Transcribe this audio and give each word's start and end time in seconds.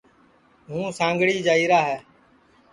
ہوں 0.67 0.85
سانٚگھڑ 0.97 1.29
جائیری 1.45 1.79
ہے 1.87 1.97